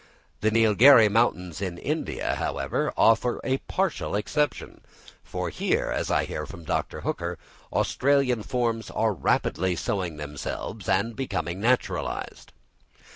The 0.39 0.49
Neilgherrie 0.49 1.09
Mountains 1.11 1.61
in 1.61 1.77
India, 1.77 2.33
however, 2.33 2.91
offer 2.97 3.39
a 3.43 3.59
partial 3.67 4.15
exception; 4.15 4.81
for 5.23 5.51
here, 5.51 5.91
as 5.91 6.09
I 6.09 6.25
hear 6.25 6.47
from 6.47 6.63
Dr. 6.63 7.01
Hooker, 7.01 7.37
Australian 7.71 8.41
forms 8.41 8.89
are 8.89 9.13
rapidly 9.13 9.75
sowing 9.75 10.17
themselves 10.17 10.89
and 10.89 11.15
becoming 11.15 11.61
naturalised. 11.61 12.51